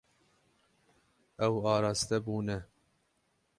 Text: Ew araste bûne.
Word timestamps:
Ew 1.45 1.55
araste 1.73 2.17
bûne. 2.25 2.57